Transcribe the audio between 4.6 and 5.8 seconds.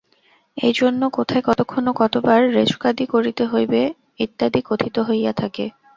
কথিত হইয়া থাকে।